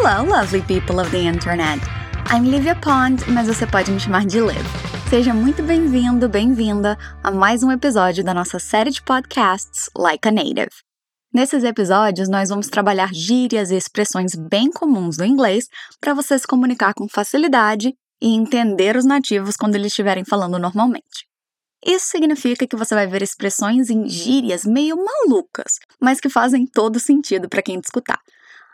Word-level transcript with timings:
Hello, 0.00 0.22
lovely 0.22 0.62
people 0.62 1.00
of 1.00 1.10
the 1.10 1.26
internet. 1.26 1.80
I'm 2.26 2.48
Livia 2.48 2.76
Pond, 2.76 3.28
mas 3.32 3.48
você 3.48 3.66
pode 3.66 3.90
me 3.90 3.98
chamar 3.98 4.26
de 4.26 4.38
Liv. 4.38 4.64
Seja 5.10 5.34
muito 5.34 5.60
bem-vindo, 5.60 6.28
bem-vinda 6.28 6.96
a 7.20 7.32
mais 7.32 7.64
um 7.64 7.72
episódio 7.72 8.22
da 8.22 8.32
nossa 8.32 8.60
série 8.60 8.92
de 8.92 9.02
podcasts 9.02 9.90
Like 9.96 10.28
a 10.28 10.30
Native. 10.30 10.70
Nesses 11.34 11.64
episódios, 11.64 12.28
nós 12.28 12.48
vamos 12.48 12.68
trabalhar 12.68 13.12
gírias 13.12 13.72
e 13.72 13.74
expressões 13.76 14.36
bem 14.36 14.70
comuns 14.70 15.16
do 15.16 15.24
inglês 15.24 15.66
para 16.00 16.14
você 16.14 16.38
se 16.38 16.46
comunicar 16.46 16.94
com 16.94 17.08
facilidade 17.08 17.92
e 18.22 18.36
entender 18.36 18.94
os 18.94 19.04
nativos 19.04 19.56
quando 19.56 19.74
eles 19.74 19.88
estiverem 19.88 20.24
falando 20.24 20.60
normalmente. 20.60 21.26
Isso 21.84 22.06
significa 22.06 22.68
que 22.68 22.76
você 22.76 22.94
vai 22.94 23.08
ver 23.08 23.20
expressões 23.20 23.90
em 23.90 24.08
gírias 24.08 24.64
meio 24.64 24.96
malucas, 24.96 25.80
mas 26.00 26.20
que 26.20 26.28
fazem 26.28 26.66
todo 26.66 27.00
sentido 27.00 27.48
para 27.48 27.62
quem 27.62 27.80
te 27.80 27.86
escutar. 27.86 28.20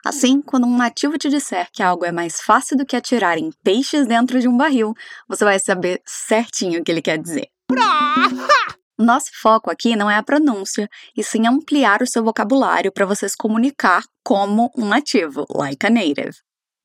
Assim, 0.04 0.42
quando 0.42 0.66
um 0.66 0.76
nativo 0.76 1.16
te 1.16 1.30
disser 1.30 1.68
que 1.72 1.82
algo 1.82 2.04
é 2.04 2.12
mais 2.12 2.38
fácil 2.38 2.76
do 2.76 2.84
que 2.84 2.94
atirar 2.94 3.38
em 3.38 3.50
peixes 3.62 4.06
dentro 4.06 4.38
de 4.38 4.46
um 4.46 4.54
barril, 4.54 4.92
você 5.26 5.44
vai 5.44 5.58
saber 5.58 6.02
certinho 6.04 6.80
o 6.80 6.84
que 6.84 6.92
ele 6.92 7.00
quer 7.00 7.16
dizer. 7.16 7.48
Nosso 8.98 9.30
foco 9.40 9.70
aqui 9.70 9.96
não 9.96 10.10
é 10.10 10.16
a 10.16 10.22
pronúncia, 10.22 10.88
e 11.16 11.24
sim 11.24 11.46
ampliar 11.46 12.02
o 12.02 12.06
seu 12.06 12.22
vocabulário 12.22 12.92
para 12.92 13.06
você 13.06 13.26
se 13.28 13.36
comunicar 13.36 14.04
como 14.22 14.70
um 14.76 14.84
nativo, 14.84 15.46
like 15.50 15.84
a 15.86 15.90
native. 15.90 16.36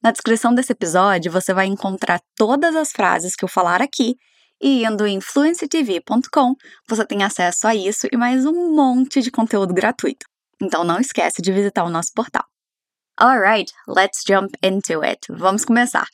Na 0.02 0.12
descrição 0.12 0.56
desse 0.56 0.72
episódio, 0.72 1.30
você 1.30 1.54
vai 1.54 1.68
encontrar 1.68 2.22
todas 2.38 2.74
as 2.76 2.92
frases 2.92 3.36
que 3.36 3.44
eu 3.44 3.50
falar 3.50 3.82
aqui, 3.82 4.16
e 4.62 4.86
indo 4.86 5.06
em 5.06 5.20
fluencytv.com, 5.20 6.56
você 6.88 7.06
tem 7.06 7.24
acesso 7.24 7.68
a 7.68 7.76
isso 7.76 8.08
e 8.12 8.16
mais 8.16 8.46
um 8.46 8.74
monte 8.74 9.22
de 9.22 9.30
conteúdo 9.30 9.74
gratuito. 9.74 10.26
Então 10.62 10.84
não 10.86 11.00
esquece 11.00 11.42
de 11.42 11.52
visitar 11.52 11.84
o 11.84 11.90
nosso 11.90 12.12
portal. 12.14 12.46
Alright, 13.22 13.74
let's 13.86 14.24
jump 14.26 14.58
into 14.64 15.02
it. 15.02 15.28
Vamos 15.30 15.66
começar. 15.66 16.08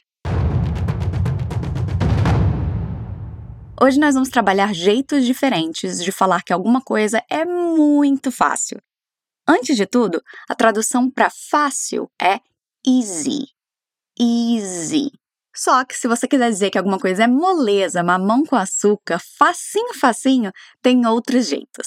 Hoje 3.80 4.00
nós 4.00 4.16
vamos 4.16 4.30
trabalhar 4.30 4.74
jeitos 4.74 5.24
diferentes 5.24 6.04
de 6.04 6.12
falar 6.12 6.42
que 6.42 6.52
alguma 6.52 6.82
coisa 6.82 7.24
é 7.30 7.46
muito 7.46 8.32
fácil. 8.32 8.82
Antes 9.48 9.78
de 9.78 9.86
tudo, 9.86 10.20
a 10.50 10.56
tradução 10.56 11.08
para 11.12 11.30
fácil 11.30 12.10
é 12.20 12.40
easy. 12.84 13.50
Easy. 14.20 15.12
Só 15.56 15.86
que 15.86 15.96
se 15.96 16.08
você 16.08 16.28
quiser 16.28 16.50
dizer 16.50 16.72
que 16.72 16.78
alguma 16.80 16.98
coisa 16.98 17.26
é 17.26 17.28
moleza, 17.28 18.02
mamão 18.02 18.44
com 18.44 18.56
açúcar, 18.56 19.20
facinho, 19.38 19.94
facinho, 19.94 20.52
tem 20.82 21.06
outros 21.06 21.50
jeitos. 21.50 21.86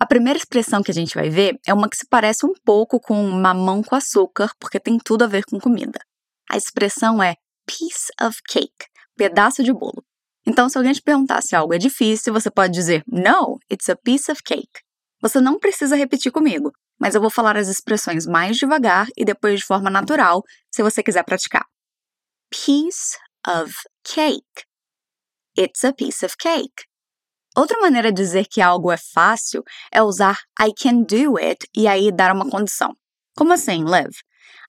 A 0.00 0.06
primeira 0.06 0.38
expressão 0.38 0.80
que 0.80 0.92
a 0.92 0.94
gente 0.94 1.16
vai 1.16 1.28
ver 1.28 1.58
é 1.66 1.74
uma 1.74 1.88
que 1.88 1.96
se 1.96 2.06
parece 2.08 2.46
um 2.46 2.52
pouco 2.64 3.00
com 3.00 3.20
mamão 3.30 3.82
com 3.82 3.96
açúcar, 3.96 4.52
porque 4.60 4.78
tem 4.78 4.96
tudo 4.96 5.24
a 5.24 5.26
ver 5.26 5.44
com 5.44 5.58
comida. 5.58 5.98
A 6.48 6.56
expressão 6.56 7.20
é 7.20 7.34
piece 7.66 8.12
of 8.22 8.38
cake, 8.48 8.86
pedaço 9.16 9.64
de 9.64 9.72
bolo. 9.72 10.04
Então, 10.46 10.68
se 10.68 10.78
alguém 10.78 10.92
te 10.92 11.02
perguntar 11.02 11.42
se 11.42 11.56
algo 11.56 11.74
é 11.74 11.78
difícil, 11.78 12.32
você 12.32 12.48
pode 12.48 12.72
dizer 12.72 13.02
No, 13.08 13.58
it's 13.70 13.88
a 13.88 13.96
piece 13.96 14.30
of 14.30 14.40
cake. 14.44 14.80
Você 15.20 15.40
não 15.40 15.58
precisa 15.58 15.96
repetir 15.96 16.30
comigo, 16.30 16.70
mas 16.98 17.16
eu 17.16 17.20
vou 17.20 17.28
falar 17.28 17.56
as 17.56 17.66
expressões 17.66 18.24
mais 18.24 18.56
devagar 18.56 19.08
e 19.16 19.24
depois 19.24 19.58
de 19.58 19.66
forma 19.66 19.90
natural, 19.90 20.42
se 20.72 20.80
você 20.80 21.02
quiser 21.02 21.24
praticar. 21.24 21.66
Piece 22.50 23.18
of 23.46 23.74
cake. 24.04 24.64
It's 25.58 25.82
a 25.82 25.92
piece 25.92 26.24
of 26.24 26.36
cake. 26.38 26.84
Outra 27.58 27.76
maneira 27.80 28.12
de 28.12 28.22
dizer 28.22 28.46
que 28.46 28.60
algo 28.60 28.92
é 28.92 28.96
fácil 28.96 29.64
é 29.90 30.00
usar 30.00 30.38
I 30.60 30.72
can 30.72 31.02
do 31.02 31.36
it 31.38 31.66
e 31.76 31.88
aí 31.88 32.12
dar 32.12 32.32
uma 32.32 32.48
condição. 32.48 32.94
Como 33.36 33.52
assim, 33.52 33.82
Liv? 33.82 34.12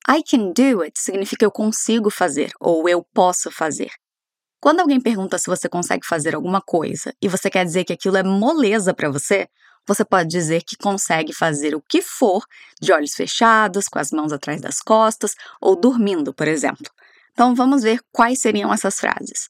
I 0.09 0.23
can 0.23 0.52
do 0.54 0.82
it 0.82 1.00
significa 1.00 1.45
eu 1.45 1.52
consigo 1.52 2.10
fazer 2.10 2.50
ou 2.60 2.90
eu 2.90 3.06
posso 3.14 3.52
fazer. 3.52 3.92
Quando 4.60 4.80
alguém 4.80 4.99
pergunta 4.99 5.38
se 5.38 5.45
você 5.45 5.70
consegue 5.70 6.04
fazer 6.04 6.33
alguma 6.33 6.61
coisa 6.61 7.14
e 7.22 7.28
você 7.28 7.48
quer 7.48 7.64
dizer 7.64 7.83
que 7.83 7.94
aquilo 7.94 8.17
é 8.17 8.23
moleza 8.23 8.92
para 8.92 9.11
você, 9.11 9.48
você 9.88 10.04
pode 10.04 10.28
dizer 10.28 10.64
que 10.64 10.76
consegue 10.76 11.32
fazer 11.32 11.76
o 11.76 11.83
que 11.88 12.02
for 12.02 12.44
de 12.82 12.92
olhos 12.92 13.14
fechados, 13.14 13.88
com 13.88 13.99
as 13.99 14.10
mãos 14.10 14.33
atrás 14.33 14.61
das 14.61 14.80
costas 14.80 15.36
ou 15.61 15.76
dormindo, 15.76 16.33
por 16.33 16.48
exemplo. 16.48 16.89
Então 17.33 17.54
vamos 17.54 17.83
ver 17.83 17.99
quais 18.11 18.42
seriam 18.42 18.73
essas 18.73 18.95
frases. 18.95 19.48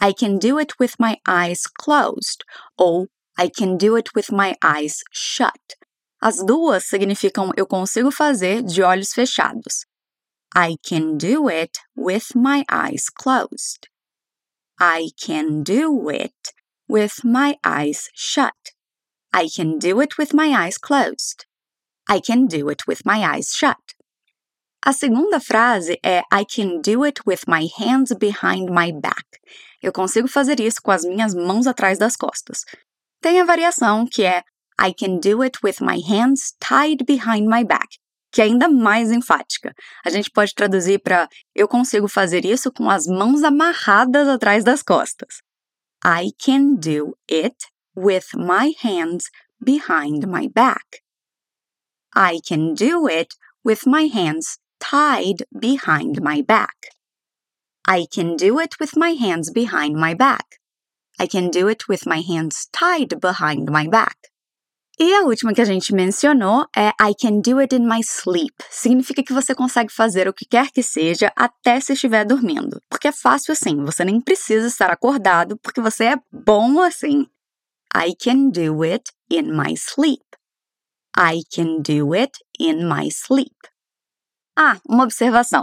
I 0.00 0.12
can 0.12 0.38
do 0.38 0.58
it 0.58 0.78
with 0.78 0.94
my 0.98 1.18
eyes 1.26 1.66
closed 1.66 2.44
ou 2.80 3.08
I 3.36 3.48
can 3.48 3.76
do 3.76 3.96
it 3.96 4.14
with 4.14 4.30
my 4.32 4.56
eyes 4.62 5.02
shut. 5.12 5.76
As 6.20 6.42
duas 6.44 6.84
significam 6.84 7.52
eu 7.56 7.66
consigo 7.66 8.10
fazer 8.10 8.62
de 8.62 8.82
olhos 8.82 9.12
fechados. 9.12 9.86
I 10.54 10.76
can 10.82 11.16
do 11.16 11.48
it 11.48 11.78
with 11.96 12.34
my 12.34 12.64
eyes 12.70 13.08
closed. 13.10 13.88
I 14.80 15.10
can 15.16 15.62
do 15.62 16.08
it 16.08 16.54
with 16.88 17.24
my 17.24 17.56
eyes 17.64 18.08
shut. 18.14 18.72
I 19.32 19.48
can 19.54 19.78
do 19.78 20.00
it 20.00 20.16
with 20.16 20.32
my 20.32 20.48
eyes 20.48 20.78
closed. 20.78 21.44
I 22.08 22.20
can 22.20 22.46
do 22.46 22.68
it 22.70 22.86
with 22.86 23.04
my 23.04 23.22
eyes 23.22 23.52
shut. 23.54 23.94
A 24.86 24.92
segunda 24.92 25.38
frase 25.38 25.98
é 26.02 26.22
I 26.32 26.44
can 26.44 26.80
do 26.80 27.04
it 27.04 27.26
with 27.26 27.46
my 27.46 27.68
hands 27.78 28.14
behind 28.14 28.70
my 28.70 28.90
back. 28.90 29.40
Eu 29.82 29.92
consigo 29.92 30.28
fazer 30.28 30.60
isso 30.60 30.80
com 30.82 30.90
as 30.90 31.04
minhas 31.04 31.34
mãos 31.34 31.66
atrás 31.66 31.98
das 31.98 32.16
costas. 32.16 32.64
Tem 33.20 33.40
a 33.40 33.44
variação 33.44 34.06
que 34.06 34.24
é 34.24 34.42
I 34.80 34.94
can 34.94 35.18
do 35.18 35.42
it 35.42 35.58
with 35.62 35.76
my 35.80 36.00
hands 36.00 36.54
tied 36.60 37.04
behind 37.04 37.48
my 37.48 37.64
back, 37.64 37.98
que 38.32 38.40
é 38.40 38.44
ainda 38.44 38.68
mais 38.68 39.10
enfática. 39.10 39.74
A 40.04 40.10
gente 40.10 40.30
pode 40.30 40.54
traduzir 40.54 41.00
para 41.00 41.28
eu 41.54 41.66
consigo 41.66 42.08
fazer 42.08 42.44
isso 42.44 42.70
com 42.72 42.88
as 42.88 43.06
mãos 43.06 43.42
amarradas 43.42 44.28
atrás 44.28 44.62
das 44.62 44.82
costas. 44.82 45.40
I 46.04 46.32
can 46.38 46.74
do 46.74 47.16
it 47.28 47.56
with 47.96 48.26
my 48.36 48.72
hands 48.80 49.30
behind 49.60 50.26
my 50.26 50.48
back. 50.48 51.02
I 52.14 52.40
can 52.40 52.74
do 52.74 53.08
it 53.08 53.34
with 53.64 53.80
my 53.86 54.06
hands 54.06 54.58
tied 54.78 55.44
behind 55.52 56.20
my 56.22 56.42
back. 56.42 56.97
I 57.90 58.06
can 58.06 58.36
do 58.36 58.60
it 58.60 58.76
with 58.78 58.98
my 58.98 59.12
hands 59.12 59.50
behind 59.50 59.96
my 59.96 60.12
back. 60.12 60.60
I 61.18 61.26
can 61.26 61.48
do 61.48 61.68
it 61.68 61.88
with 61.88 62.06
my 62.06 62.20
hands 62.20 62.68
tied 62.70 63.18
behind 63.18 63.70
my 63.70 63.88
back. 63.88 64.28
E 65.00 65.14
a 65.14 65.22
última 65.22 65.54
que 65.54 65.62
a 65.62 65.64
gente 65.64 65.94
mencionou 65.94 66.66
é 66.76 66.88
I 67.00 67.14
can 67.18 67.40
do 67.40 67.58
it 67.60 67.74
in 67.74 67.88
my 67.88 68.02
sleep. 68.02 68.54
Significa 68.68 69.22
que 69.22 69.32
você 69.32 69.54
consegue 69.54 69.90
fazer 69.90 70.28
o 70.28 70.34
que 70.34 70.44
quer 70.44 70.70
que 70.70 70.82
seja 70.82 71.32
até 71.34 71.80
se 71.80 71.94
estiver 71.94 72.26
dormindo. 72.26 72.78
Porque 72.90 73.08
é 73.08 73.12
fácil 73.12 73.52
assim, 73.52 73.82
você 73.84 74.04
nem 74.04 74.20
precisa 74.20 74.66
estar 74.66 74.90
acordado 74.90 75.56
porque 75.56 75.80
você 75.80 76.04
é 76.08 76.16
bom 76.30 76.82
assim. 76.82 77.26
I 77.96 78.14
can 78.14 78.50
do 78.50 78.82
it 78.82 79.10
in 79.30 79.56
my 79.56 79.72
sleep. 79.76 80.24
I 81.16 81.40
can 81.50 81.80
do 81.80 82.12
it 82.12 82.32
in 82.60 82.86
my 82.86 83.08
sleep. 83.08 83.56
Ah, 84.60 84.76
uma 84.88 85.04
observação. 85.04 85.62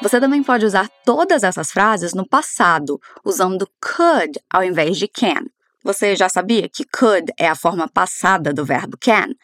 Você 0.00 0.20
também 0.20 0.40
pode 0.40 0.64
usar 0.64 0.88
todas 1.04 1.42
essas 1.42 1.72
frases 1.72 2.14
no 2.14 2.24
passado, 2.24 2.96
usando 3.24 3.68
could 3.80 4.38
ao 4.48 4.62
invés 4.62 4.98
de 4.98 5.08
can. 5.08 5.46
Você 5.82 6.14
já 6.14 6.28
sabia 6.28 6.68
que 6.68 6.84
could 6.84 7.32
é 7.36 7.48
a 7.48 7.56
forma 7.56 7.88
passada 7.88 8.54
do 8.54 8.64
verbo 8.64 8.96
can? 9.00 9.34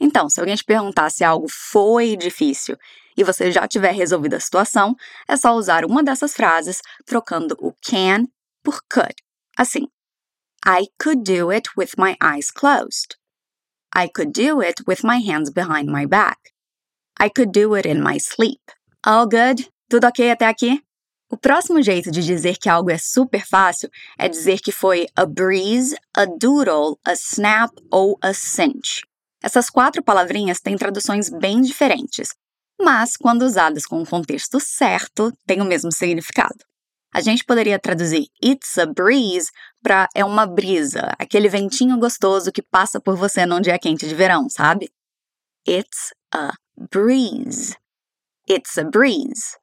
Então, 0.00 0.30
se 0.30 0.40
alguém 0.40 0.56
te 0.56 0.64
perguntar 0.64 1.10
se 1.10 1.22
algo 1.22 1.46
foi 1.46 2.16
difícil 2.16 2.78
e 3.18 3.22
você 3.22 3.52
já 3.52 3.68
tiver 3.68 3.92
resolvido 3.92 4.32
a 4.32 4.40
situação, 4.40 4.96
é 5.28 5.36
só 5.36 5.52
usar 5.52 5.84
uma 5.84 6.02
dessas 6.02 6.32
frases 6.32 6.80
trocando 7.04 7.54
o 7.60 7.74
can 7.84 8.24
por 8.64 8.80
could. 8.90 9.14
Assim, 9.58 9.88
I 10.66 10.86
could 10.98 11.22
do 11.22 11.50
it 11.50 11.68
with 11.76 11.90
my 11.98 12.16
eyes 12.22 12.50
closed. 12.50 13.14
I 13.94 14.08
could 14.08 14.32
do 14.32 14.62
it 14.62 14.84
with 14.88 15.00
my 15.04 15.18
hands 15.18 15.50
behind 15.50 15.90
my 15.90 16.06
back. 16.06 16.38
I 17.20 17.28
could 17.28 17.52
do 17.52 17.74
it 17.74 17.88
in 17.88 18.00
my 18.00 18.18
sleep. 18.18 18.60
All 19.04 19.26
good? 19.26 19.68
Tudo 19.88 20.06
ok 20.06 20.30
até 20.30 20.46
aqui? 20.46 20.80
O 21.30 21.36
próximo 21.36 21.82
jeito 21.82 22.10
de 22.10 22.22
dizer 22.22 22.56
que 22.56 22.68
algo 22.68 22.90
é 22.90 22.96
super 22.96 23.44
fácil 23.44 23.90
é 24.16 24.28
dizer 24.28 24.60
que 24.60 24.70
foi 24.70 25.06
a 25.16 25.26
breeze, 25.26 25.96
a 26.16 26.24
doodle, 26.24 26.98
a 27.04 27.12
snap 27.14 27.70
ou 27.90 28.16
a 28.22 28.32
cinch. 28.32 29.02
Essas 29.42 29.68
quatro 29.68 30.02
palavrinhas 30.02 30.60
têm 30.60 30.76
traduções 30.76 31.28
bem 31.28 31.60
diferentes, 31.60 32.34
mas 32.80 33.16
quando 33.16 33.42
usadas 33.42 33.84
com 33.84 34.00
o 34.00 34.06
contexto 34.06 34.58
certo, 34.60 35.32
têm 35.44 35.60
o 35.60 35.64
mesmo 35.64 35.92
significado. 35.92 36.64
A 37.12 37.20
gente 37.20 37.44
poderia 37.44 37.78
traduzir 37.78 38.28
It's 38.42 38.78
a 38.78 38.86
breeze 38.86 39.50
para 39.82 40.08
é 40.14 40.24
uma 40.24 40.46
brisa, 40.46 41.12
aquele 41.18 41.48
ventinho 41.48 41.98
gostoso 41.98 42.52
que 42.52 42.62
passa 42.62 43.00
por 43.00 43.16
você 43.16 43.44
num 43.44 43.60
dia 43.60 43.78
quente 43.78 44.06
de 44.06 44.14
verão, 44.14 44.48
sabe? 44.48 44.90
It's 45.66 46.12
a 46.32 46.52
breeze. 46.78 47.76
It's 48.48 48.78
a 48.78 48.84
breeze. 48.84 49.56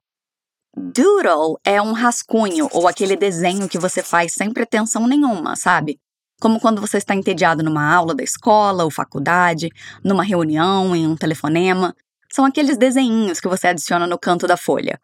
Doodle 0.76 1.58
é 1.64 1.82
um 1.82 1.94
rascunho 1.94 2.68
ou 2.74 2.88
aquele 2.88 3.16
desenho 3.16 3.70
que 3.70 3.80
você 3.80 4.04
faz 4.04 4.34
sem 4.34 4.52
pretensão 4.52 5.08
nenhuma, 5.08 5.56
sabe? 5.56 5.98
Como 6.42 6.60
quando 6.60 6.82
você 6.82 6.98
está 6.98 7.16
entediado 7.16 7.64
numa 7.64 7.90
aula 7.90 8.14
da 8.14 8.24
escola 8.24 8.84
ou 8.84 8.92
faculdade, 8.92 9.70
numa 10.04 10.24
reunião, 10.24 10.94
em 10.94 11.08
um 11.08 11.16
telefonema. 11.16 11.96
São 12.30 12.44
aqueles 12.44 12.78
desenhinhos 12.78 13.40
que 13.40 13.48
você 13.48 13.70
adiciona 13.70 14.06
no 14.06 14.20
canto 14.20 14.46
da 14.46 14.58
folha. 14.58 15.00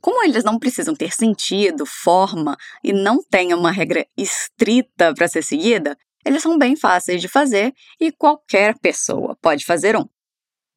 Como 0.00 0.22
eles 0.22 0.44
não 0.44 0.60
precisam 0.60 0.94
ter 0.94 1.12
sentido, 1.12 1.84
forma 1.84 2.56
e 2.84 2.92
não 2.92 3.20
têm 3.28 3.52
uma 3.52 3.72
regra 3.72 4.06
estrita 4.16 5.12
para 5.12 5.26
ser 5.26 5.42
seguida, 5.42 5.98
eles 6.24 6.42
são 6.42 6.56
bem 6.56 6.76
fáceis 6.76 7.20
de 7.20 7.26
fazer 7.26 7.72
e 8.00 8.12
qualquer 8.12 8.78
pessoa 8.78 9.36
pode 9.42 9.64
fazer 9.64 9.96
um. 9.96 10.04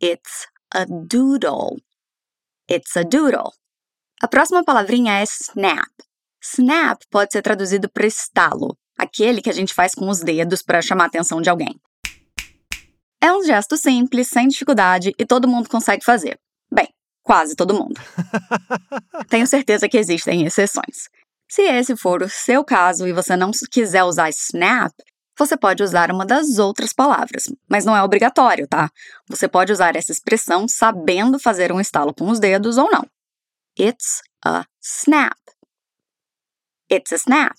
It's 0.02 0.48
a 0.74 0.86
doodle. 0.86 1.78
It's 2.70 2.96
a 2.96 3.04
doodle. 3.04 3.52
A 4.22 4.28
próxima 4.28 4.64
palavrinha 4.64 5.20
é 5.20 5.24
snap. 5.24 5.90
Snap 6.42 7.02
pode 7.10 7.32
ser 7.32 7.42
traduzido 7.42 7.90
para 7.90 8.06
estalo, 8.06 8.78
aquele 8.98 9.42
que 9.42 9.50
a 9.50 9.54
gente 9.54 9.74
faz 9.74 9.94
com 9.94 10.08
os 10.10 10.20
dedos 10.20 10.62
para 10.62 10.82
chamar 10.82 11.06
a 11.06 11.08
atenção 11.08 11.42
de 11.42 11.50
alguém. 11.50 11.80
É 13.22 13.34
um 13.34 13.44
gesto 13.44 13.76
simples, 13.76 14.28
sem 14.28 14.48
dificuldade 14.48 15.14
e 15.18 15.26
todo 15.26 15.48
mundo 15.48 15.68
consegue 15.68 16.06
fazer. 16.06 16.40
Bem, 16.72 16.88
quase 17.24 17.56
todo 17.56 17.74
mundo. 17.74 18.00
Tenho 19.28 19.48
certeza 19.48 19.90
que 19.90 19.98
existem 19.98 20.46
exceções. 20.46 21.10
Se 21.50 21.64
esse 21.64 21.96
for 21.98 22.22
o 22.22 22.30
seu 22.30 22.64
caso 22.64 23.08
e 23.08 23.14
você 23.14 23.36
não 23.36 23.52
quiser 23.72 24.04
usar 24.04 24.30
snap, 24.30 24.94
você 25.40 25.58
pode 25.58 25.82
usar 25.82 26.12
uma 26.12 26.26
das 26.26 26.60
outras 26.60 26.92
palavras, 26.92 27.46
mas 27.68 27.86
não 27.86 27.96
é 27.96 28.04
obrigatório, 28.04 28.68
tá? 28.68 28.92
Você 29.28 29.48
pode 29.48 29.72
usar 29.72 29.96
essa 29.96 30.12
expressão 30.12 30.68
sabendo 30.68 31.40
fazer 31.40 31.72
um 31.72 31.80
estalo 31.80 32.14
com 32.14 32.30
os 32.30 32.40
dedos 32.40 32.78
ou 32.78 32.92
não. 32.92 33.10
It's 33.80 34.22
a 34.46 34.66
snap. 34.82 35.38
It's 36.92 37.14
a 37.14 37.16
snap. 37.16 37.58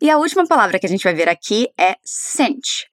E 0.00 0.10
a 0.10 0.18
última 0.18 0.44
palavra 0.44 0.80
que 0.80 0.86
a 0.86 0.88
gente 0.88 1.04
vai 1.04 1.14
ver 1.14 1.28
aqui 1.28 1.68
é 1.78 1.94
cinch. 2.04 2.88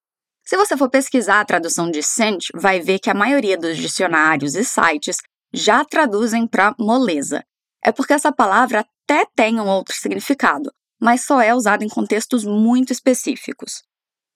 Se 0.45 0.55
você 0.55 0.77
for 0.77 0.89
pesquisar 0.89 1.41
a 1.41 1.45
tradução 1.45 1.89
de 1.89 2.03
cinch, 2.03 2.51
vai 2.53 2.79
ver 2.79 2.99
que 2.99 3.09
a 3.09 3.15
maioria 3.15 3.57
dos 3.57 3.77
dicionários 3.77 4.53
e 4.53 4.63
sites 4.63 5.17
já 5.51 5.83
traduzem 5.83 6.45
para 6.45 6.75
moleza. 6.77 7.43
É 7.83 7.91
porque 7.91 8.13
essa 8.13 8.31
palavra 8.31 8.85
até 9.03 9.25
tem 9.35 9.59
um 9.59 9.67
outro 9.67 9.95
significado, 9.95 10.71
mas 10.99 11.25
só 11.25 11.41
é 11.41 11.53
usada 11.53 11.83
em 11.83 11.89
contextos 11.89 12.43
muito 12.43 12.91
específicos. 12.91 13.83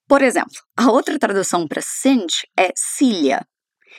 Por 0.08 0.22
exemplo, 0.22 0.62
a 0.78 0.92
outra 0.92 1.18
tradução 1.18 1.68
para 1.68 1.82
cinch 1.82 2.48
é 2.58 2.72
cilha. 2.76 3.46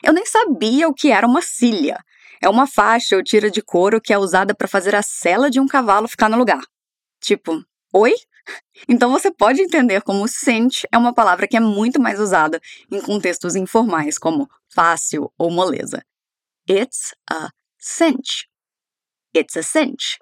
Eu 0.03 0.13
nem 0.13 0.27
sabia 0.27 0.89
o 0.89 0.95
que 0.95 1.11
era 1.11 1.27
uma 1.27 1.43
cilha. 1.43 1.99
É 2.41 2.49
uma 2.49 2.67
faixa 2.67 3.17
ou 3.17 3.23
tira 3.23 3.51
de 3.51 3.63
couro 3.63 4.01
que 4.01 4.13
é 4.13 4.19
usada 4.19 4.55
para 4.55 4.69
fazer 4.69 4.95
a 4.95 5.03
sela 5.03 5.51
de 5.51 5.61
um 5.61 5.67
cavalo 5.67 6.09
ficar 6.09 6.29
no 6.29 6.37
lugar. 6.37 6.63
Tipo, 7.21 7.65
oi? 7.93 8.13
Então 8.87 9.11
você 9.11 9.31
pode 9.31 9.63
entender 9.63 10.03
como 10.03 10.29
cinch 10.29 10.87
é 10.93 10.99
uma 10.99 11.15
palavra 11.15 11.49
que 11.49 11.57
é 11.57 11.61
muito 11.61 11.99
mais 11.99 12.21
usada 12.21 12.61
em 12.91 13.01
contextos 13.01 13.57
informais 13.57 14.19
como 14.19 14.47
fácil 14.69 15.33
ou 15.39 15.51
moleza. 15.51 16.05
It's 16.69 17.15
a 17.31 17.49
cinch. 17.79 18.47
It's 19.35 19.57
a 19.57 19.63
cinch. 19.63 20.19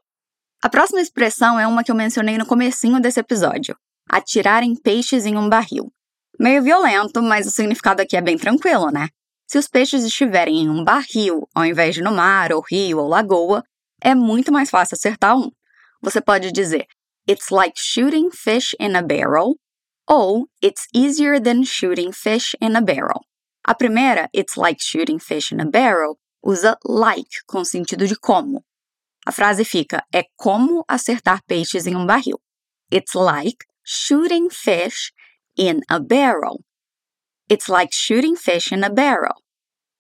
A 0.64 0.69
próxima 0.69 1.00
expressão 1.00 1.59
é 1.59 1.67
uma 1.67 1.82
que 1.82 1.91
eu 1.91 1.94
mencionei 1.97 2.38
no 2.38 2.47
comecinho 2.47 3.00
desse 3.00 3.19
episódio: 3.19 3.76
atirarem 4.09 4.76
peixes 4.76 5.26
em 5.26 5.37
um 5.37 5.49
barril. 5.49 5.93
Meio 6.38 6.62
violento, 6.62 7.20
mas 7.20 7.49
o 7.49 7.50
significado 7.50 8.00
aqui 8.00 8.17
é 8.17 8.20
bem 8.20 8.38
tranquilo, 8.38 8.88
né? 8.93 9.09
Se 9.44 9.59
os 9.59 9.67
peixes 9.67 10.05
estiverem 10.05 10.61
em 10.61 10.70
um 10.70 10.85
barril, 10.85 11.49
ao 11.53 11.64
invés 11.64 11.97
de 11.97 12.00
no 12.00 12.12
mar, 12.12 12.53
ou 12.53 12.62
rio, 12.62 12.99
ou 12.99 13.09
lagoa, 13.09 13.64
é 14.00 14.14
muito 14.14 14.53
mais 14.53 14.70
fácil 14.70 14.94
acertar 14.94 15.37
um. 15.37 15.50
Você 16.00 16.20
pode 16.20 16.53
dizer 16.53 16.87
It's 17.29 17.50
like 17.50 17.75
shooting 17.76 18.31
fish 18.31 18.76
in 18.79 18.94
a 18.94 19.03
barrel 19.03 19.56
ou 20.08 20.47
It's 20.65 20.87
easier 20.94 21.41
than 21.41 21.65
shooting 21.65 22.12
fish 22.12 22.55
in 22.61 22.76
a 22.76 22.81
barrel. 22.81 23.20
A 23.65 23.75
primeira, 23.75 24.29
It's 24.32 24.56
like 24.56 24.81
shooting 24.81 25.19
fish 25.19 25.53
in 25.53 25.61
a 25.61 25.69
barrel, 25.69 26.17
usa 26.41 26.79
like 26.85 27.43
com 27.47 27.65
sentido 27.65 28.06
de 28.06 28.15
como. 28.17 28.65
A 29.27 29.33
frase 29.33 29.65
fica: 29.65 30.05
é 30.13 30.25
como 30.37 30.85
acertar 30.89 31.43
peixes 31.47 31.87
em 31.87 31.97
um 31.97 32.07
barril. 32.07 32.41
It's 32.93 33.15
like 33.15 33.65
shooting 33.85 34.49
fish 34.51 35.13
in 35.57 35.81
a 35.89 35.99
barrel. 35.99 36.61
It's 37.51 37.69
like 37.69 37.95
shooting 37.95 38.37
fish 38.37 38.73
in 38.73 38.85
a 38.85 38.91
barrel. 38.91 39.35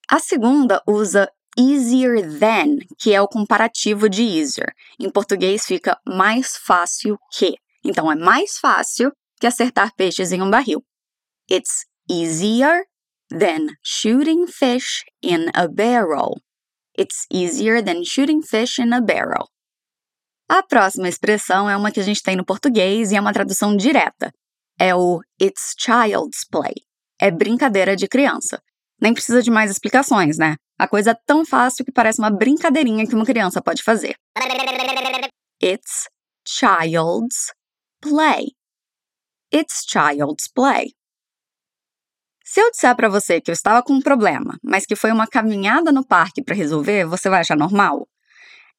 A 0.08 0.18
segunda 0.18 0.82
usa 0.86 1.30
easier 1.56 2.22
than, 2.38 2.78
que 2.98 3.14
é 3.14 3.20
o 3.20 3.28
comparativo 3.28 4.08
de 4.08 4.22
easier. 4.22 4.72
Em 4.98 5.10
português 5.10 5.64
fica 5.64 5.98
mais 6.06 6.56
fácil 6.56 7.18
que. 7.30 7.54
Então 7.84 8.10
é 8.10 8.14
mais 8.14 8.58
fácil 8.58 9.12
que 9.40 9.46
acertar 9.46 9.94
peixes 9.96 10.32
em 10.32 10.42
um 10.42 10.50
barril. 10.50 10.84
It's 11.50 11.84
easier 12.08 12.84
than 13.30 13.68
shooting 13.82 14.46
fish 14.46 15.04
in 15.22 15.50
a 15.54 15.68
barrel. 15.68 16.40
It's 16.98 17.26
easier 17.32 17.82
than 17.82 18.04
shooting 18.04 18.42
fish 18.42 18.78
in 18.78 18.92
a 18.92 19.00
barrel. 19.00 19.48
A 20.48 20.62
próxima 20.62 21.08
expressão 21.08 21.68
é 21.68 21.76
uma 21.76 21.90
que 21.90 22.00
a 22.00 22.02
gente 22.02 22.22
tem 22.22 22.36
no 22.36 22.44
português 22.44 23.10
e 23.10 23.16
é 23.16 23.20
uma 23.20 23.32
tradução 23.32 23.74
direta. 23.76 24.30
É 24.78 24.94
o 24.94 25.20
It's 25.40 25.74
child's 25.78 26.44
play. 26.50 26.74
É 27.18 27.30
brincadeira 27.30 27.96
de 27.96 28.06
criança. 28.06 28.60
Nem 29.00 29.14
precisa 29.14 29.42
de 29.42 29.50
mais 29.50 29.70
explicações, 29.70 30.36
né? 30.36 30.56
A 30.78 30.86
coisa 30.86 31.12
é 31.12 31.16
tão 31.26 31.44
fácil 31.44 31.84
que 31.84 31.92
parece 31.92 32.18
uma 32.18 32.30
brincadeirinha 32.30 33.06
que 33.06 33.14
uma 33.14 33.24
criança 33.24 33.62
pode 33.62 33.82
fazer. 33.82 34.14
It's 35.62 36.08
child's 36.46 37.52
play. 38.00 38.52
It's 39.54 39.84
child's 39.88 40.48
play. 40.52 40.92
Se 42.44 42.60
eu 42.60 42.70
disser 42.70 42.94
para 42.96 43.08
você 43.08 43.40
que 43.40 43.50
eu 43.50 43.52
estava 43.52 43.82
com 43.82 43.92
um 43.92 44.00
problema, 44.00 44.58
mas 44.62 44.84
que 44.84 44.96
foi 44.96 45.12
uma 45.12 45.26
caminhada 45.26 45.92
no 45.92 46.04
parque 46.04 46.42
para 46.42 46.54
resolver, 46.54 47.04
você 47.06 47.28
vai 47.28 47.40
achar 47.40 47.56
normal? 47.56 48.08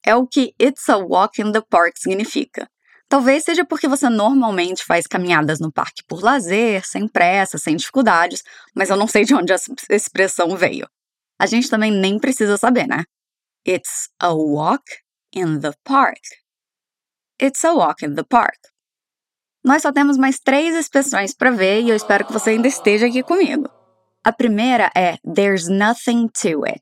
É 0.05 0.15
o 0.15 0.27
que 0.27 0.53
It's 0.61 0.89
a 0.89 0.97
Walk 0.97 1.41
in 1.41 1.51
the 1.51 1.61
Park 1.61 1.93
significa. 1.97 2.69
Talvez 3.07 3.43
seja 3.43 3.63
porque 3.63 3.87
você 3.87 4.09
normalmente 4.09 4.83
faz 4.83 5.05
caminhadas 5.07 5.59
no 5.59 5.71
parque 5.71 6.03
por 6.07 6.23
lazer, 6.23 6.85
sem 6.85 7.07
pressa, 7.07 7.57
sem 7.57 7.75
dificuldades, 7.75 8.41
mas 8.75 8.89
eu 8.89 8.97
não 8.97 9.07
sei 9.07 9.23
de 9.23 9.33
onde 9.33 9.53
essa 9.53 9.71
expressão 9.89 10.57
veio. 10.57 10.87
A 11.39 11.45
gente 11.45 11.69
também 11.69 11.91
nem 11.91 12.19
precisa 12.19 12.57
saber, 12.57 12.87
né? 12.87 13.03
It's 13.67 14.09
a 14.19 14.33
walk 14.33 14.83
in 15.33 15.59
the 15.59 15.73
park. 15.83 16.19
It's 17.41 17.63
a 17.63 17.73
walk 17.73 18.03
in 18.03 18.15
the 18.15 18.23
park. 18.23 18.57
Nós 19.63 19.81
só 19.81 19.91
temos 19.91 20.17
mais 20.17 20.39
três 20.39 20.75
expressões 20.75 21.33
para 21.33 21.51
ver 21.51 21.81
e 21.81 21.89
eu 21.89 21.95
espero 21.95 22.25
que 22.25 22.33
você 22.33 22.51
ainda 22.51 22.67
esteja 22.67 23.07
aqui 23.07 23.23
comigo. 23.23 23.69
A 24.23 24.31
primeira 24.33 24.91
é 24.95 25.17
There's 25.23 25.67
nothing 25.67 26.27
to 26.41 26.65
it. 26.65 26.81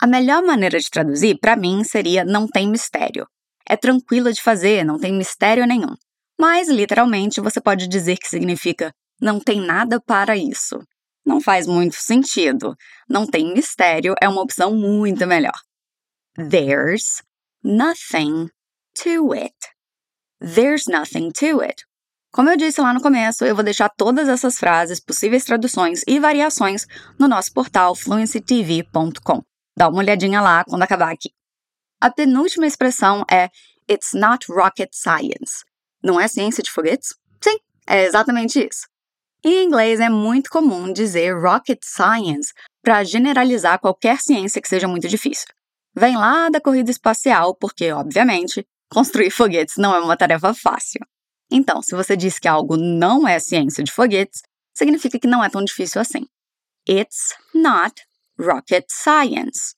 A 0.00 0.06
melhor 0.06 0.42
maneira 0.42 0.78
de 0.78 0.88
traduzir, 0.88 1.38
para 1.40 1.56
mim, 1.56 1.82
seria 1.82 2.24
não 2.24 2.46
tem 2.46 2.68
mistério. 2.68 3.26
É 3.68 3.76
tranquila 3.76 4.32
de 4.32 4.42
fazer, 4.42 4.84
não 4.84 4.98
tem 4.98 5.12
mistério 5.12 5.66
nenhum. 5.66 5.94
Mas, 6.38 6.68
literalmente, 6.68 7.40
você 7.40 7.60
pode 7.60 7.88
dizer 7.88 8.18
que 8.18 8.28
significa 8.28 8.92
não 9.20 9.40
tem 9.40 9.60
nada 9.60 10.00
para 10.00 10.36
isso. 10.36 10.78
Não 11.24 11.40
faz 11.40 11.66
muito 11.66 11.94
sentido. 11.94 12.76
Não 13.08 13.26
tem 13.26 13.52
mistério 13.52 14.14
é 14.20 14.28
uma 14.28 14.42
opção 14.42 14.74
muito 14.74 15.26
melhor. 15.26 15.58
There's 16.36 17.22
nothing 17.62 18.50
to 19.02 19.32
it. 19.32 19.54
There's 20.40 20.86
nothing 20.86 21.30
to 21.32 21.62
it. 21.62 21.82
Como 22.34 22.50
eu 22.50 22.56
disse 22.56 22.80
lá 22.80 22.92
no 22.92 23.00
começo, 23.00 23.44
eu 23.44 23.54
vou 23.54 23.62
deixar 23.62 23.88
todas 23.88 24.28
essas 24.28 24.58
frases, 24.58 24.98
possíveis 24.98 25.44
traduções 25.44 26.02
e 26.04 26.18
variações 26.18 26.84
no 27.16 27.28
nosso 27.28 27.52
portal 27.52 27.94
fluencytv.com. 27.94 29.40
Dá 29.78 29.88
uma 29.88 29.98
olhadinha 29.98 30.40
lá 30.40 30.64
quando 30.64 30.82
acabar 30.82 31.12
aqui. 31.12 31.30
A 32.00 32.10
penúltima 32.10 32.66
expressão 32.66 33.22
é 33.30 33.50
It's 33.88 34.14
not 34.14 34.46
rocket 34.50 34.88
science. 34.92 35.62
Não 36.02 36.18
é 36.18 36.26
ciência 36.26 36.60
de 36.60 36.72
foguetes? 36.72 37.14
Sim, 37.40 37.56
é 37.86 38.04
exatamente 38.06 38.58
isso. 38.58 38.88
Em 39.44 39.66
inglês 39.66 40.00
é 40.00 40.08
muito 40.08 40.50
comum 40.50 40.92
dizer 40.92 41.40
rocket 41.40 41.78
science 41.84 42.52
para 42.82 43.04
generalizar 43.04 43.78
qualquer 43.78 44.18
ciência 44.18 44.60
que 44.60 44.66
seja 44.66 44.88
muito 44.88 45.06
difícil. 45.06 45.46
Vem 45.94 46.16
lá 46.16 46.48
da 46.48 46.60
corrida 46.60 46.90
espacial, 46.90 47.54
porque, 47.54 47.92
obviamente, 47.92 48.66
construir 48.90 49.30
foguetes 49.30 49.76
não 49.76 49.94
é 49.94 50.00
uma 50.00 50.16
tarefa 50.16 50.52
fácil. 50.52 51.00
Então, 51.56 51.80
se 51.80 51.94
você 51.94 52.16
diz 52.16 52.40
que 52.40 52.48
algo 52.48 52.76
não 52.76 53.28
é 53.28 53.38
ciência 53.38 53.84
de 53.84 53.92
foguetes, 53.92 54.42
significa 54.76 55.20
que 55.20 55.28
não 55.28 55.42
é 55.42 55.48
tão 55.48 55.62
difícil 55.62 56.00
assim. 56.00 56.26
It's 56.88 57.32
not 57.54 57.94
rocket 58.36 58.86
science. 58.90 59.76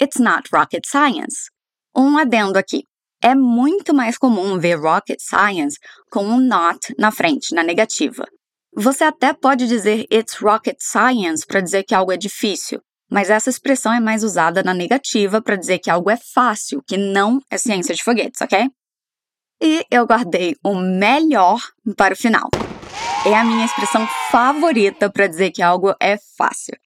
It's 0.00 0.20
not 0.20 0.48
rocket 0.52 0.86
science. 0.86 1.50
Um 1.92 2.16
adendo 2.16 2.56
aqui. 2.56 2.84
É 3.20 3.34
muito 3.34 3.92
mais 3.92 4.16
comum 4.16 4.56
ver 4.56 4.76
rocket 4.76 5.18
science 5.20 5.76
com 6.08 6.24
um 6.24 6.38
not 6.38 6.94
na 6.96 7.10
frente, 7.10 7.52
na 7.52 7.64
negativa. 7.64 8.24
Você 8.76 9.02
até 9.02 9.32
pode 9.32 9.66
dizer 9.66 10.06
it's 10.08 10.36
rocket 10.36 10.76
science 10.78 11.44
para 11.44 11.60
dizer 11.60 11.82
que 11.82 11.96
algo 11.96 12.12
é 12.12 12.16
difícil, 12.16 12.80
mas 13.10 13.28
essa 13.28 13.50
expressão 13.50 13.92
é 13.92 13.98
mais 13.98 14.22
usada 14.22 14.62
na 14.62 14.72
negativa 14.72 15.42
para 15.42 15.56
dizer 15.56 15.80
que 15.80 15.90
algo 15.90 16.10
é 16.10 16.16
fácil, 16.16 16.80
que 16.86 16.96
não 16.96 17.40
é 17.50 17.58
ciência 17.58 17.92
de 17.92 18.04
foguetes, 18.04 18.40
ok? 18.40 18.70
E 19.62 19.84
eu 19.90 20.06
guardei 20.06 20.56
o 20.62 20.74
melhor 20.74 21.60
para 21.96 22.14
o 22.14 22.16
final. 22.16 22.48
É 23.26 23.34
a 23.34 23.44
minha 23.44 23.64
expressão 23.64 24.06
favorita 24.30 25.10
para 25.10 25.26
dizer 25.26 25.50
que 25.50 25.62
algo 25.62 25.94
é 26.00 26.18
fácil. 26.36 26.76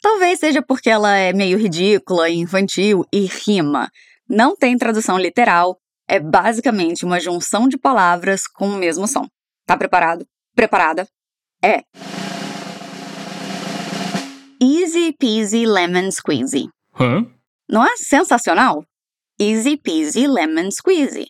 Talvez 0.00 0.38
seja 0.40 0.62
porque 0.62 0.90
ela 0.90 1.14
é 1.16 1.32
meio 1.32 1.58
ridícula 1.58 2.30
infantil 2.30 3.04
e 3.12 3.26
rima. 3.26 3.90
não 4.28 4.56
tem 4.56 4.78
tradução 4.78 5.18
literal, 5.18 5.78
é 6.08 6.18
basicamente 6.18 7.04
uma 7.04 7.20
junção 7.20 7.68
de 7.68 7.76
palavras 7.76 8.46
com 8.46 8.68
o 8.68 8.76
mesmo 8.76 9.06
som. 9.06 9.26
Tá 9.66 9.76
preparado? 9.76 10.26
Preparada? 10.54 11.06
É. 11.62 11.82
Easy 14.60 15.12
peasy 15.18 15.66
lemon 15.66 16.10
squeezy. 16.10 16.68
Hã? 16.98 17.26
Não 17.68 17.84
é 17.84 17.96
sensacional? 17.96 18.84
Easy 19.38 19.76
peasy 19.76 20.26
lemon 20.26 20.70
squeezy. 20.70 21.26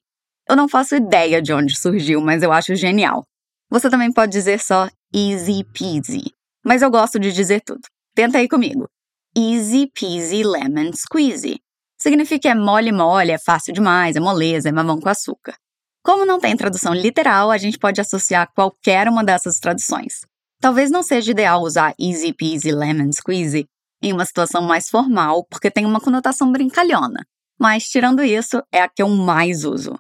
Eu 0.49 0.57
não 0.57 0.69
faço 0.69 0.97
ideia 0.97 1.41
de 1.41 1.53
onde 1.53 1.77
surgiu, 1.77 2.21
mas 2.21 2.43
eu 2.43 2.53
acho 2.53 2.75
genial. 2.75 3.25
Você 3.71 3.89
também 3.89 4.13
pode 4.13 4.33
dizer 4.33 4.61
só 4.61 4.89
easy 5.15 5.65
peasy, 5.65 6.33
mas 6.65 6.83
eu 6.83 6.91
gosto 6.91 7.19
de 7.19 7.33
dizer 7.33 7.63
tudo. 7.63 7.81
Tenta 8.15 8.39
aí 8.39 8.49
comigo. 8.49 8.89
Easy 9.37 9.91
peasy 9.95 10.43
lemon 10.43 10.93
squeezy. 10.93 11.59
Significa 11.99 12.51
é 12.51 12.55
mole 12.55 12.93
mole, 12.93 13.31
é 13.31 13.39
fácil 13.39 13.73
demais, 13.73 14.17
é 14.17 14.21
moleza, 14.21 14.69
é 14.69 14.73
mamão 14.73 15.01
com 15.01 15.09
açúcar. 15.09 15.55
Como 16.03 16.27
não 16.27 16.41
tem 16.41 16.57
tradução 16.57 16.93
literal, 16.93 17.51
a 17.51 17.57
gente 17.57 17.79
pode 17.79 18.01
associar 18.01 18.51
qualquer 18.55 19.09
uma 19.09 19.23
dessas 19.23 19.59
traduções. 19.59 20.27
Talvez 20.61 20.91
não 20.91 21.03
seja 21.03 21.31
ideal 21.31 21.63
usar 21.63 21.95
easy 21.99 22.33
peasy 22.33 22.73
lemon 22.73 23.13
squeezy 23.13 23.67
em 24.03 24.13
uma 24.13 24.27
situação 24.27 24.63
mais 24.63 24.91
formal, 24.91 25.47
porque 25.49 25.71
tem 25.71 25.87
uma 25.87 26.01
conotação 26.01 26.51
brincalhona. 26.51 27.25
Mas 27.59 27.85
tirando 27.85 28.23
isso, 28.23 28.61
é 28.73 28.83
a 28.83 28.89
que 28.89 29.01
eu 29.01 29.09
mais 29.09 29.65
uso. 29.65 29.97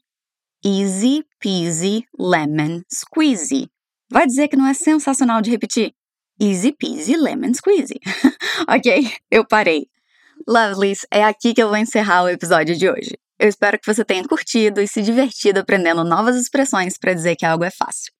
Easy 0.64 1.24
peasy 1.40 2.06
lemon 2.16 2.82
squeezy. 2.88 3.68
Vai 4.08 4.28
dizer 4.28 4.46
que 4.46 4.56
não 4.56 4.68
é 4.68 4.72
sensacional 4.72 5.42
de 5.42 5.50
repetir? 5.50 5.92
Easy 6.40 6.70
peasy 6.70 7.16
lemon 7.16 7.52
squeezy. 7.52 7.98
ok, 8.68 9.12
eu 9.28 9.44
parei. 9.44 9.88
Lovelies, 10.46 11.04
é 11.10 11.24
aqui 11.24 11.52
que 11.52 11.60
eu 11.60 11.66
vou 11.66 11.76
encerrar 11.76 12.22
o 12.22 12.28
episódio 12.28 12.78
de 12.78 12.88
hoje. 12.88 13.18
Eu 13.40 13.48
espero 13.48 13.76
que 13.76 13.92
você 13.92 14.04
tenha 14.04 14.22
curtido 14.22 14.80
e 14.80 14.86
se 14.86 15.02
divertido 15.02 15.58
aprendendo 15.58 16.04
novas 16.04 16.36
expressões 16.36 16.96
para 16.96 17.12
dizer 17.12 17.34
que 17.34 17.44
algo 17.44 17.64
é 17.64 17.70
fácil. 17.70 18.12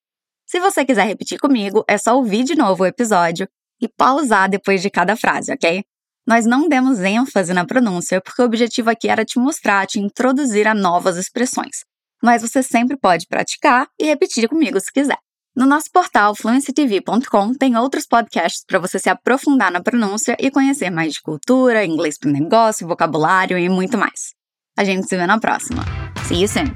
Se 0.45 0.59
você 0.59 0.83
quiser 0.83 1.07
repetir 1.07 1.39
comigo, 1.39 1.85
é 1.87 1.97
só 1.97 2.13
ouvir 2.13 2.43
de 2.43 2.55
novo 2.55 2.83
o 2.83 2.85
episódio 2.85 3.47
e 3.79 3.87
pausar 3.87 4.49
depois 4.49 4.81
de 4.81 4.89
cada 4.89 5.15
frase, 5.15 5.53
ok? 5.53 5.81
Nós 6.27 6.45
não 6.45 6.67
demos 6.67 6.99
ênfase 6.99 7.53
na 7.53 7.65
pronúncia 7.65 8.19
porque 8.19 8.41
o 8.41 8.45
objetivo 8.45 8.89
aqui 8.89 9.07
era 9.07 9.23
te 9.23 9.39
mostrar, 9.39 9.87
te 9.87 9.97
introduzir 9.97 10.67
a 10.67 10.73
novas 10.73 11.15
expressões. 11.15 11.85
Mas 12.23 12.41
você 12.41 12.63
sempre 12.63 12.95
pode 12.95 13.27
praticar 13.27 13.87
e 13.99 14.05
repetir 14.05 14.47
comigo 14.47 14.79
se 14.79 14.91
quiser. 14.91 15.17
No 15.55 15.67
nosso 15.67 15.91
portal 15.91 16.33
fluencytv.com 16.35 17.53
tem 17.53 17.77
outros 17.77 18.07
podcasts 18.07 18.63
para 18.65 18.79
você 18.79 18.97
se 18.97 19.09
aprofundar 19.09 19.71
na 19.71 19.83
pronúncia 19.83 20.35
e 20.39 20.49
conhecer 20.49 20.89
mais 20.89 21.13
de 21.13 21.21
cultura, 21.21 21.85
inglês 21.85 22.17
para 22.17 22.31
negócio, 22.31 22.87
vocabulário 22.87 23.57
e 23.57 23.69
muito 23.69 23.97
mais. 23.97 24.33
A 24.75 24.83
gente 24.83 25.07
se 25.07 25.15
vê 25.15 25.27
na 25.27 25.39
próxima. 25.39 25.83
See 26.27 26.41
you 26.41 26.47
soon. 26.47 26.73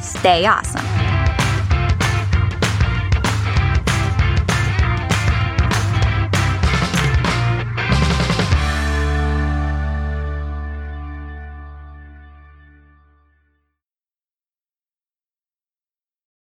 Stay 0.00 0.44
awesome! 0.44 1.07